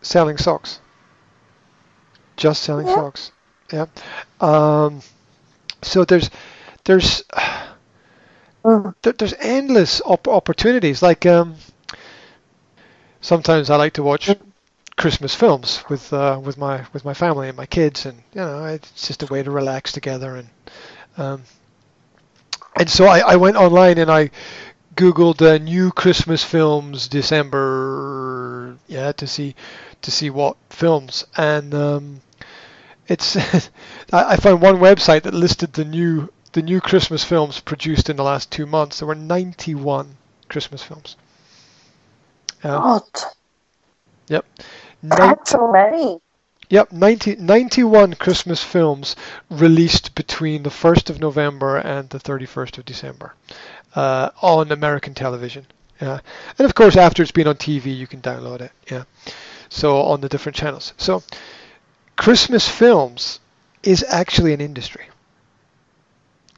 selling 0.00 0.38
socks. 0.38 0.80
Just 2.36 2.62
selling 2.62 2.86
Yeah. 2.86 2.94
socks. 2.94 3.32
Yeah. 3.72 3.86
Um, 4.40 5.02
so 5.82 6.04
there's 6.04 6.30
there's 6.84 7.22
Mm. 8.64 8.94
there, 9.02 9.12
there's 9.12 9.34
endless 9.40 10.00
op- 10.04 10.28
opportunities. 10.28 11.02
Like 11.02 11.26
um, 11.26 11.56
sometimes 13.20 13.70
I 13.70 13.76
like 13.76 13.92
to 13.94 14.02
watch 14.02 14.28
Christmas 14.98 15.34
films 15.34 15.82
with 15.88 16.12
uh, 16.12 16.40
with 16.42 16.58
my 16.58 16.84
with 16.92 17.04
my 17.04 17.14
family 17.14 17.48
and 17.48 17.56
my 17.56 17.66
kids, 17.66 18.04
and 18.04 18.18
you 18.34 18.40
know 18.40 18.64
it's 18.66 19.06
just 19.06 19.22
a 19.22 19.26
way 19.26 19.42
to 19.42 19.50
relax 19.50 19.92
together. 19.92 20.36
And 20.36 20.48
um, 21.16 21.42
and 22.76 22.90
so 22.90 23.06
I, 23.06 23.20
I 23.20 23.36
went 23.36 23.56
online 23.56 23.98
and 23.98 24.10
I 24.10 24.30
googled 24.96 25.40
uh, 25.42 25.58
new 25.58 25.92
Christmas 25.92 26.44
films 26.44 27.08
December, 27.08 28.76
yeah, 28.88 29.12
to 29.12 29.26
see 29.26 29.54
to 30.02 30.10
see 30.10 30.30
what 30.30 30.56
films, 30.70 31.24
and 31.36 31.74
um, 31.74 32.20
it's 33.06 33.36
I 34.12 34.32
I 34.34 34.36
found 34.36 34.60
one 34.62 34.76
website 34.76 35.22
that 35.22 35.34
listed 35.34 35.72
the 35.72 35.84
new 35.84 36.30
the 36.52 36.62
new 36.62 36.80
Christmas 36.80 37.24
films 37.24 37.60
produced 37.60 38.10
in 38.10 38.16
the 38.16 38.24
last 38.24 38.50
two 38.50 38.66
months. 38.66 38.98
There 38.98 39.08
were 39.08 39.14
91 39.14 40.16
Christmas 40.48 40.82
films. 40.82 41.16
Uh, 42.62 42.78
God, 42.78 43.02
Nine- 44.30 44.42
that's 45.02 45.50
so 45.50 45.70
many. 45.70 46.18
Yep, 46.70 46.92
90, 46.92 47.36
91 47.36 48.14
Christmas 48.14 48.62
films 48.62 49.16
released 49.50 50.14
between 50.14 50.62
the 50.62 50.70
1st 50.70 51.10
of 51.10 51.20
November 51.20 51.76
and 51.76 52.08
the 52.10 52.18
31st 52.18 52.78
of 52.78 52.84
December 52.84 53.34
uh, 53.94 54.30
on 54.42 54.70
American 54.72 55.14
television. 55.14 55.66
Yeah. 56.00 56.20
And 56.58 56.66
of 56.66 56.74
course, 56.74 56.96
after 56.96 57.22
it's 57.22 57.32
been 57.32 57.48
on 57.48 57.56
TV, 57.56 57.96
you 57.96 58.06
can 58.06 58.20
download 58.20 58.60
it. 58.60 58.72
Yeah. 58.90 59.04
So 59.68 60.02
on 60.02 60.20
the 60.20 60.28
different 60.28 60.56
channels. 60.56 60.92
So 60.96 61.22
Christmas 62.16 62.68
films 62.68 63.40
is 63.82 64.04
actually 64.08 64.52
an 64.52 64.60
industry. 64.60 65.08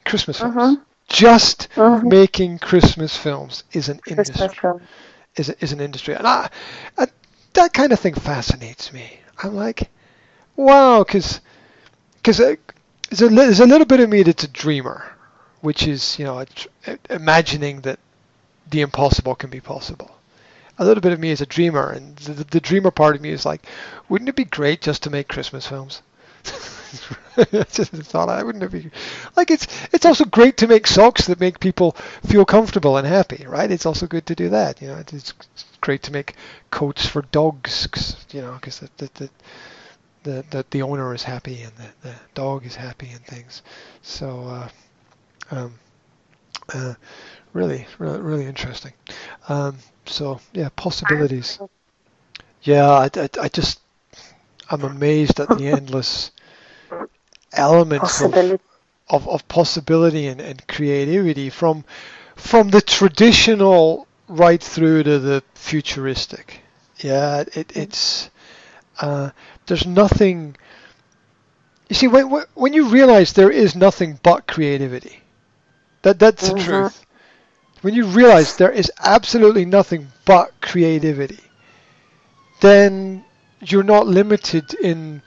Christmas 0.05 0.39
films. 0.39 0.55
Mhm. 0.55 0.85
Just 1.07 1.67
Mhm. 1.75 2.09
making 2.09 2.59
Christmas 2.59 3.15
films 3.17 3.63
is 3.71 3.89
an 3.89 3.99
Christmas 4.13 4.39
industry 4.39 4.55
film. 4.61 4.89
is 5.35 5.49
is 5.49 5.71
an 5.71 5.79
industry, 5.81 6.13
and 6.15 6.27
I, 6.27 6.49
I, 6.97 7.07
that 7.53 7.73
kind 7.73 7.91
of 7.91 7.99
thing 7.99 8.13
fascinates 8.13 8.93
me. 8.93 9.19
I'm 9.43 9.55
like, 9.55 9.89
wow, 10.55 11.03
because 11.03 11.41
because 12.15 12.37
there's 12.37 13.21
a 13.21 13.29
there's 13.29 13.59
a 13.59 13.65
little 13.65 13.85
bit 13.85 13.99
of 13.99 14.09
me 14.09 14.23
that's 14.23 14.43
a 14.43 14.47
dreamer, 14.47 15.15
which 15.61 15.87
is 15.87 16.17
you 16.19 16.25
know 16.25 16.43
imagining 17.09 17.81
that 17.81 17.99
the 18.69 18.81
impossible 18.81 19.35
can 19.35 19.49
be 19.49 19.59
possible. 19.59 20.17
A 20.77 20.85
little 20.85 21.01
bit 21.01 21.13
of 21.13 21.19
me 21.19 21.29
is 21.29 21.41
a 21.41 21.45
dreamer, 21.45 21.91
and 21.91 22.15
the, 22.17 22.43
the 22.43 22.59
dreamer 22.59 22.91
part 22.91 23.15
of 23.15 23.21
me 23.21 23.29
is 23.29 23.45
like, 23.45 23.65
wouldn't 24.09 24.29
it 24.29 24.35
be 24.35 24.45
great 24.45 24.81
just 24.81 25.03
to 25.03 25.09
make 25.09 25.27
Christmas 25.27 25.67
films? 25.67 26.01
I 27.37 27.63
just 27.71 27.91
thought 27.91 28.29
I 28.29 28.43
wouldn't 28.43 28.61
have 28.61 28.71
be 28.71 28.89
like 29.35 29.51
it's 29.51 29.67
it's 29.93 30.05
also 30.05 30.25
great 30.25 30.57
to 30.57 30.67
make 30.67 30.87
socks 30.87 31.27
that 31.27 31.39
make 31.39 31.59
people 31.59 31.93
feel 32.25 32.45
comfortable 32.45 32.97
and 32.97 33.07
happy, 33.07 33.45
right? 33.47 33.71
It's 33.71 33.85
also 33.85 34.07
good 34.07 34.25
to 34.27 34.35
do 34.35 34.49
that, 34.49 34.81
you 34.81 34.87
know. 34.89 34.97
It's, 34.97 35.13
it's 35.13 35.33
great 35.81 36.03
to 36.03 36.11
make 36.11 36.35
coats 36.71 37.05
for 37.05 37.21
dogs, 37.23 37.87
'cause, 37.87 38.15
you 38.31 38.41
know, 38.41 38.53
because 38.53 38.79
the 38.79 38.89
the, 38.97 39.09
the 39.15 39.29
the 40.23 40.45
the 40.51 40.65
the 40.71 40.81
owner 40.81 41.13
is 41.13 41.23
happy 41.23 41.61
and 41.63 41.73
the, 41.77 42.09
the 42.09 42.15
dog 42.33 42.65
is 42.65 42.75
happy 42.75 43.09
and 43.11 43.25
things. 43.25 43.61
So, 44.01 44.41
uh, 44.47 44.69
um, 45.51 45.75
uh, 46.73 46.93
really, 47.53 47.87
really, 47.99 48.21
really 48.21 48.45
interesting. 48.45 48.93
Um, 49.49 49.77
so 50.05 50.39
yeah, 50.53 50.69
possibilities. 50.75 51.59
Yeah, 52.63 52.89
I, 52.89 53.09
I, 53.15 53.29
I 53.43 53.49
just 53.49 53.79
I'm 54.71 54.83
amazed 54.83 55.39
at 55.39 55.51
the 55.51 55.67
endless 55.67 56.31
elements 57.53 58.21
of, 58.21 58.37
Possibility. 58.37 58.63
of, 59.09 59.27
of 59.27 59.47
possibility 59.47 60.27
and, 60.27 60.41
and 60.41 60.67
creativity 60.67 61.49
from 61.49 61.85
from 62.35 62.69
the 62.69 62.81
traditional 62.81 64.07
right 64.27 64.61
through 64.63 65.03
to 65.03 65.19
the 65.19 65.43
futuristic. 65.55 66.61
Yeah, 66.99 67.43
it, 67.53 67.75
it's 67.75 68.29
uh, 69.01 69.31
there's 69.67 69.85
nothing. 69.85 70.55
You 71.89 71.95
see, 71.95 72.07
when 72.07 72.29
when 72.55 72.73
you 72.73 72.87
realize 72.87 73.33
there 73.33 73.51
is 73.51 73.75
nothing 73.75 74.19
but 74.23 74.47
creativity, 74.47 75.21
that 76.03 76.19
that's 76.19 76.47
the 76.47 76.53
Mhm. 76.53 76.53
truth. 76.53 77.05
When 77.81 77.93
you 77.93 78.05
realize 78.05 78.53
there 78.55 78.71
is 78.71 78.91
absolutely 78.99 79.65
nothing 79.65 80.13
but 80.25 80.59
creativity, 80.61 81.51
then 82.61 83.25
you're 83.61 83.83
not 83.83 84.07
limited 84.07 84.73
in 84.75 85.21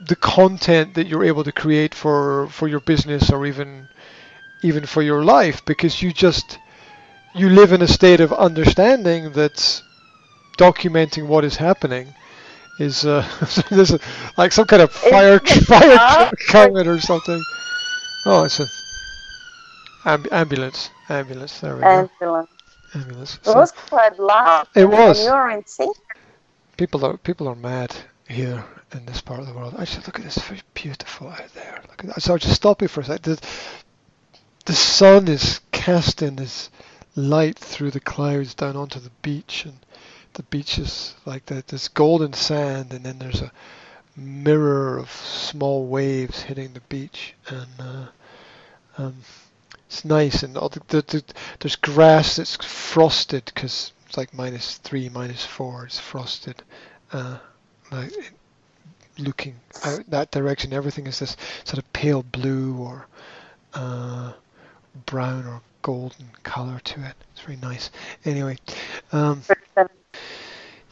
the 0.00 0.16
content 0.16 0.94
that 0.94 1.06
you're 1.06 1.24
able 1.24 1.44
to 1.44 1.52
create 1.52 1.94
for 1.94 2.48
for 2.48 2.68
your 2.68 2.80
business 2.80 3.30
or 3.30 3.46
even 3.46 3.88
even 4.62 4.86
for 4.86 5.02
your 5.02 5.24
life 5.24 5.64
because 5.64 6.02
you 6.02 6.12
just 6.12 6.58
you 7.34 7.48
live 7.50 7.72
in 7.72 7.82
a 7.82 7.88
state 7.88 8.20
of 8.20 8.32
understanding 8.32 9.32
that 9.32 9.82
documenting 10.58 11.26
what 11.26 11.44
is 11.44 11.56
happening 11.56 12.14
is 12.78 13.04
uh, 13.04 13.22
there's 13.70 13.92
a, 13.92 14.00
like 14.36 14.52
some 14.52 14.66
kind 14.66 14.82
of 14.82 14.92
fire 14.92 15.40
fire 15.66 16.00
coming 16.48 16.86
or 16.88 16.98
something. 17.00 17.44
Oh, 18.26 18.44
it's 18.44 18.60
a 18.60 18.66
amb- 20.04 20.30
ambulance. 20.32 20.90
Ambulance. 21.08 21.60
There 21.60 21.76
we 21.76 21.86
go. 21.86 22.08
Ambulance. 22.20 22.50
Ambulance. 22.94 23.38
It 23.46 23.54
So 23.54 23.56
was 23.56 23.72
quite 23.72 24.18
loud. 24.18 24.68
It 24.74 24.86
was. 24.88 25.26
You're 25.26 25.50
in. 25.50 25.64
People 26.78 27.04
are 27.04 27.18
people 27.18 27.48
are 27.48 27.54
mad 27.54 27.94
here 28.28 28.64
in 28.92 29.04
this 29.04 29.20
part 29.20 29.40
of 29.40 29.46
the 29.46 29.52
world. 29.52 29.74
Actually, 29.78 30.06
look 30.06 30.18
at 30.18 30.24
this. 30.24 30.38
Very 30.38 30.62
beautiful 30.72 31.28
out 31.28 31.52
there. 31.54 31.82
Look 31.90 32.04
at 32.04 32.14
that. 32.14 32.22
So 32.22 32.32
I'll 32.32 32.38
just 32.38 32.54
stop 32.54 32.80
you 32.80 32.88
for 32.88 33.00
a 33.00 33.04
second. 33.04 33.36
The, 33.36 33.48
the 34.64 34.74
sun 34.74 35.28
is 35.28 35.60
casting 35.72 36.36
this 36.36 36.70
light 37.16 37.58
through 37.58 37.90
the 37.90 38.00
clouds 38.00 38.54
down 38.54 38.76
onto 38.76 39.00
the 39.00 39.10
beach, 39.20 39.64
and 39.66 39.78
the 40.34 40.44
beach 40.44 40.78
is 40.78 41.14
like. 41.26 41.46
There's 41.46 41.88
golden 41.88 42.32
sand, 42.32 42.94
and 42.94 43.04
then 43.04 43.18
there's 43.18 43.42
a 43.42 43.52
mirror 44.16 44.98
of 44.98 45.10
small 45.10 45.86
waves 45.86 46.42
hitting 46.42 46.72
the 46.72 46.80
beach, 46.88 47.34
and 47.48 47.68
uh, 47.78 48.06
um, 48.98 49.16
it's 49.86 50.04
nice. 50.04 50.42
And 50.42 50.56
all 50.56 50.68
the, 50.68 50.82
the, 50.88 51.02
the, 51.02 51.24
there's 51.60 51.76
grass 51.76 52.36
that's 52.36 52.56
frosted 52.56 53.46
because 53.46 53.92
it's 54.08 54.16
like 54.16 54.32
minus 54.32 54.78
three, 54.78 55.10
minus 55.10 55.44
four. 55.44 55.84
It's 55.84 56.00
frosted, 56.00 56.62
uh, 57.12 57.36
like 57.92 58.10
looking 59.18 59.54
out 59.84 60.08
that 60.08 60.30
direction. 60.30 60.72
Everything 60.72 61.06
is 61.06 61.18
this 61.18 61.36
sort 61.64 61.78
of 61.78 61.92
pale 61.92 62.22
blue 62.22 62.76
or 62.78 63.06
uh, 63.74 64.32
brown 65.04 65.46
or 65.46 65.60
golden 65.82 66.30
color 66.42 66.80
to 66.84 67.04
it. 67.04 67.14
It's 67.32 67.42
very 67.42 67.58
nice. 67.58 67.90
Anyway, 68.24 68.56
um, 69.12 69.42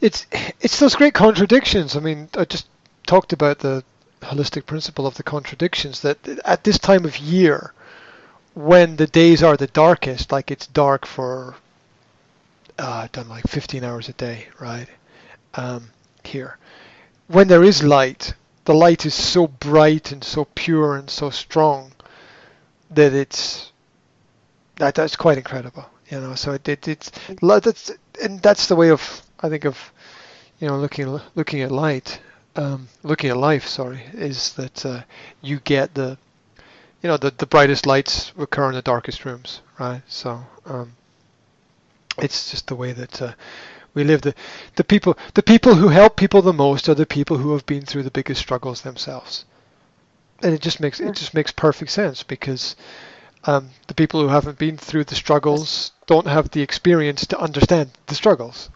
it's 0.03 0.27
it's 0.61 0.79
those 0.79 0.95
great 0.95 1.15
contradictions. 1.15 1.97
I 1.97 2.01
mean, 2.01 2.29
I 2.37 2.45
just 2.45 2.69
talked 3.07 3.33
about 3.33 3.61
the 3.61 3.83
holistic 4.21 4.67
principle 4.67 5.07
of 5.07 5.15
the 5.15 5.23
contradictions 5.23 6.01
that 6.03 6.19
at 6.45 6.65
this 6.65 6.79
time 6.79 7.07
of 7.07 7.17
year, 7.17 7.73
when 8.53 8.97
the 8.97 9.07
days 9.07 9.43
are 9.43 9.57
the 9.57 9.69
darkest, 9.69 10.33
like 10.33 10.51
it's 10.51 10.67
dark 10.67 11.07
for 11.07 11.55
uh, 12.78 13.09
done 13.12 13.28
like 13.28 13.47
15 13.49 13.85
hours 13.85 14.09
a 14.09 14.12
day, 14.12 14.47
right? 14.61 14.88
Um, 15.54 15.90
here, 16.25 16.59
when 17.28 17.49
there 17.49 17.64
is 17.64 17.83
light, 17.83 18.35
the 18.64 18.75
light 18.75 19.06
is 19.06 19.14
so 19.14 19.47
bright 19.47 20.12
and 20.12 20.23
so 20.23 20.47
pure 20.54 20.97
and 20.97 21.09
so 21.09 21.30
strong 21.30 21.92
that 22.90 23.12
it's 23.12 23.73
that 24.76 24.95
that's 24.95 25.16
quite 25.16 25.38
incredible, 25.38 25.88
you 26.11 26.21
know. 26.21 26.35
So 26.35 26.52
it, 26.52 26.68
it 26.68 26.87
it's 26.88 27.11
that's 27.40 27.92
and 28.23 28.40
that's 28.42 28.66
the 28.66 28.76
way 28.76 28.90
of 28.90 29.23
I 29.40 29.49
think 29.49 29.64
of 29.64 29.92
you 30.59 30.68
know 30.68 30.78
looking 30.78 31.21
looking 31.34 31.62
at 31.62 31.71
light, 31.71 32.21
um, 32.56 32.89
looking 33.02 33.30
at 33.30 33.36
life. 33.36 33.67
Sorry, 33.67 34.02
is 34.12 34.52
that 34.54 34.84
uh, 34.84 35.02
you 35.41 35.60
get 35.60 35.95
the 35.95 36.19
you 37.02 37.08
know 37.08 37.17
the 37.17 37.30
the 37.30 37.47
brightest 37.47 37.86
lights 37.86 38.32
occur 38.39 38.69
in 38.69 38.75
the 38.75 38.82
darkest 38.82 39.25
rooms, 39.25 39.62
right? 39.78 40.02
So 40.08 40.45
um, 40.67 40.93
it's 42.19 42.50
just 42.50 42.67
the 42.69 42.75
way 42.75 42.93
that 42.93 43.21
uh, 43.21 43.33
we 43.95 44.05
live. 44.05 44.23
The 44.23 44.35
the 44.76 44.85
people 44.85 45.17
the 45.35 45.43
people 45.43 45.75
who 45.75 45.89
help 45.89 46.17
people 46.17 46.43
the 46.43 46.52
most 46.52 46.89
are 46.89 46.95
the 46.95 47.07
people 47.07 47.39
who 47.39 47.52
have 47.52 47.67
been 47.67 47.85
through 47.85 48.05
the 48.05 48.11
biggest 48.11 48.41
struggles 48.41 48.83
themselves, 48.83 49.45
and 50.43 50.55
it 50.55 50.61
just 50.61 50.81
makes 50.81 51.00
it 51.00 51.15
just 51.15 51.35
makes 51.35 51.52
perfect 51.52 51.91
sense 51.91 52.23
because 52.23 52.76
um, 53.45 53.71
the 53.87 53.95
people 53.95 54.21
who 54.21 54.29
haven't 54.29 54.59
been 54.59 54.76
through 54.76 55.05
the 55.05 55.15
struggles 55.15 55.93
don't 56.07 56.26
have 56.26 56.50
the 56.50 56.63
experience 56.63 57.26
to 57.26 57.39
understand 57.39 57.91
the 58.07 58.15
struggles. 58.15 58.71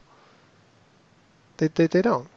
They 1.58 1.68
they, 1.68 1.86
they 1.86 2.02
don't. 2.02 2.28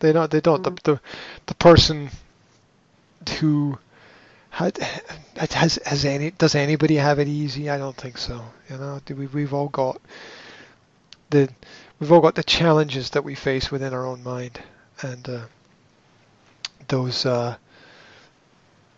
They 0.00 0.12
don't. 0.12 0.30
They 0.30 0.40
don't. 0.40 0.62
Mm. 0.62 0.76
The, 0.82 0.92
the 0.92 1.00
the 1.46 1.54
person 1.54 2.10
who 3.38 3.78
has 5.38 5.76
has 5.84 6.04
any 6.04 6.30
does 6.32 6.54
anybody 6.54 6.96
have 6.96 7.18
it 7.18 7.28
easy? 7.28 7.70
I 7.70 7.78
don't 7.78 7.96
think 7.96 8.18
so. 8.18 8.44
You 8.68 8.76
know, 8.76 9.00
we 9.08 9.26
we've 9.26 9.54
all 9.54 9.68
got 9.68 10.00
the 11.30 11.48
we've 11.98 12.12
all 12.12 12.20
got 12.20 12.34
the 12.34 12.44
challenges 12.44 13.10
that 13.10 13.24
we 13.24 13.34
face 13.34 13.70
within 13.70 13.94
our 13.94 14.06
own 14.06 14.22
mind, 14.22 14.60
and 15.02 15.28
uh, 15.28 15.40
those 16.88 17.24
uh, 17.24 17.56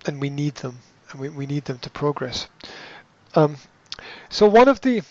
and 0.07 0.21
we 0.21 0.31
need 0.31 0.57
them, 0.57 0.79
and 1.11 1.21
we, 1.21 1.29
we 1.29 1.47
need 1.47 1.65
them 1.65 1.79
to 1.79 1.91
progress. 1.91 2.49
Um, 3.35 3.57
so 4.29 4.49
one 4.49 4.69
of 4.69 4.81
the 4.81 5.03